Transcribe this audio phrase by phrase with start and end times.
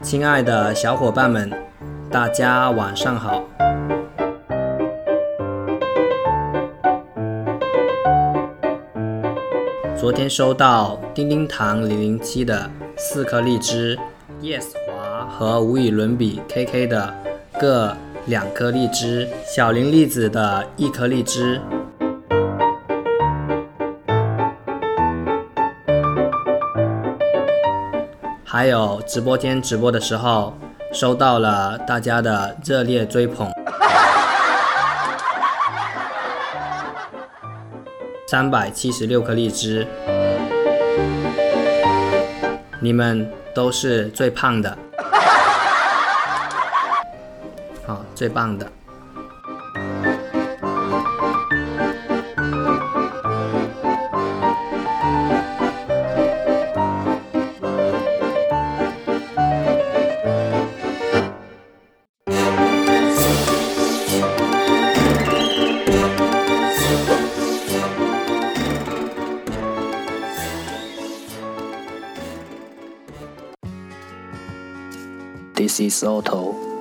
[0.00, 1.50] 亲爱的小伙伴们，
[2.08, 3.42] 大家晚上好。
[9.96, 13.98] 昨天收到叮叮糖零零七的四颗荔枝
[14.40, 17.14] ，Yes 华和无与伦比 KK 的
[17.58, 17.96] 各
[18.26, 21.60] 两颗荔枝，小林栗子的一颗荔枝。
[28.42, 30.56] 还有直播间直播的时候，
[30.92, 33.50] 收到了大家的热烈追捧，
[38.26, 39.86] 三百七十六颗荔枝，
[42.80, 44.78] 你们都是最胖的，
[48.14, 48.70] 最棒的。
[75.56, 76.73] This is Otto.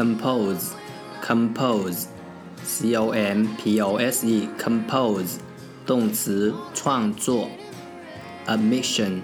[0.00, 0.74] compose
[1.22, 2.08] compose
[2.64, 5.38] c o m p o s e compose
[5.86, 7.48] 动词创作
[8.46, 9.22] admission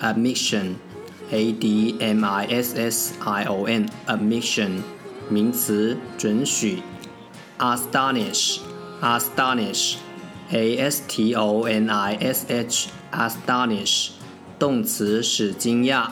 [0.00, 0.74] admission
[1.30, 4.82] a d m i s s i o n admission
[5.28, 6.82] 名词准许
[7.58, 8.60] astonish
[9.00, 9.96] astonish
[10.52, 14.10] a s t o n i s h astonish
[14.58, 16.08] 动词使惊讶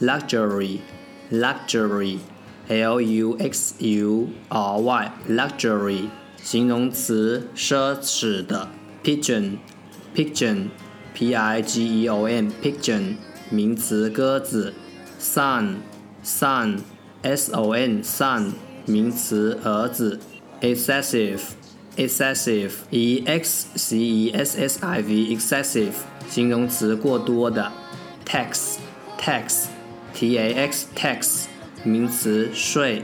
[0.00, 0.80] luxury
[1.30, 2.18] luxury
[2.69, 6.09] L U X U R Y luxury
[6.43, 8.69] 形容词奢侈的
[9.03, 9.57] pigeon
[10.13, 10.69] pigeon
[11.13, 13.15] P I G E O N pigeon
[13.49, 14.73] 名词鸽子
[15.19, 15.77] son
[16.23, 16.79] son
[17.21, 18.53] S O N son
[18.85, 20.19] 名词儿子
[20.61, 21.41] excessive
[21.95, 25.93] excessive E X C E S S I V excessive
[26.29, 27.71] 形容词过多的
[28.25, 28.75] tax
[29.17, 29.65] tax
[30.13, 31.47] T A X tax
[31.87, 33.01] 名词税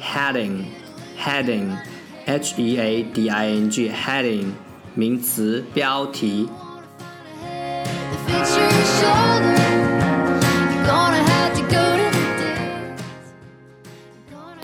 [0.00, 4.52] ，heading，heading，h e a d i n g，heading，
[4.94, 6.48] 名词标题。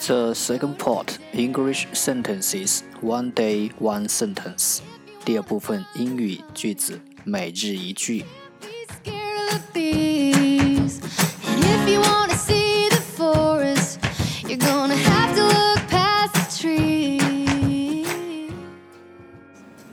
[0.07, 4.79] The second part English sentences one day one sentence。
[5.23, 8.25] 第二部分英语句子每日一句。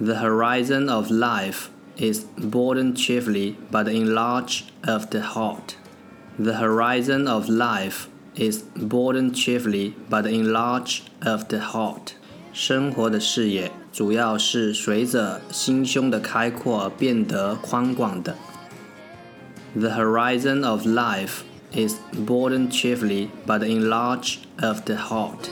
[0.00, 5.76] The horizon of life is broadened chiefly by the enlarge of the heart.
[6.38, 12.14] The horizon of life is broadened chiefly by the enlarge of the heart.
[12.52, 18.34] 生活的视野主要是随着心胸的开阔而变得宽广的。
[19.74, 21.42] The horizon of life
[21.72, 25.50] is broadened chiefly by the enlarge of the heart.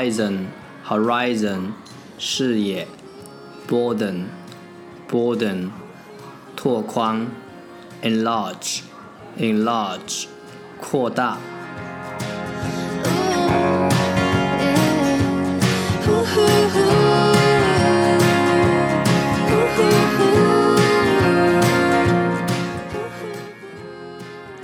[0.00, 0.46] Horizon
[0.86, 1.72] horizon
[2.18, 2.86] 视野
[3.68, 4.24] broaden
[5.06, 5.68] broaden
[6.56, 7.26] 拓宽
[8.02, 8.80] enlarge
[9.38, 10.26] enlarge
[10.80, 11.36] 扩大。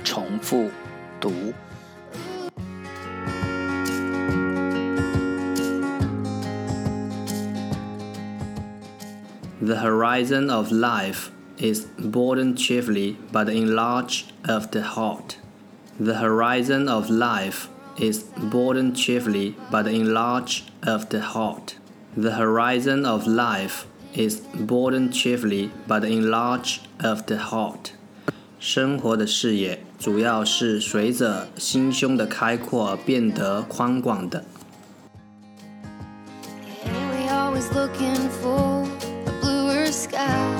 [0.03, 0.71] 重复
[1.19, 1.53] 读。
[9.66, 15.38] The horizon of life is broadened chiefly by the enlarge of the heart.
[16.00, 17.68] The horizon of life
[17.98, 21.76] is broadened chiefly by the enlarge of the heart.
[22.16, 27.92] The horizon of life is broadened chiefly by the enlarge of the heart.
[28.58, 34.44] 生活的视野主要是随着心胸的开阔而变得宽广的。
[36.84, 39.05] Yeah, we always looking for a bluer
[40.17, 40.56] sky.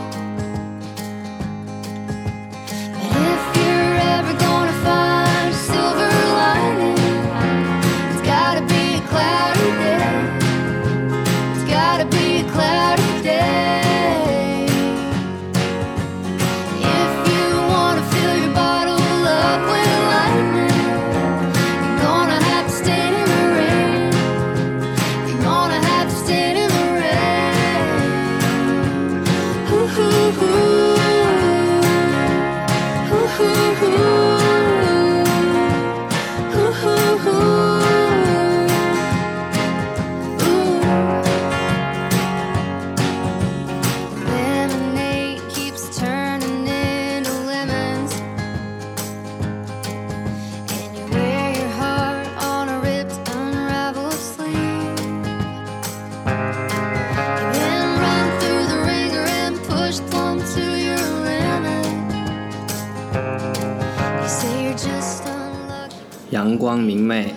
[66.32, 67.34] 阳光明媚，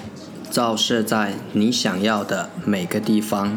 [0.50, 3.56] 照射在你想要的每个地方。